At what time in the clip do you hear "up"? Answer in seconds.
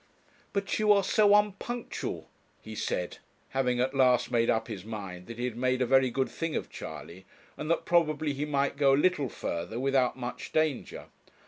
4.49-4.67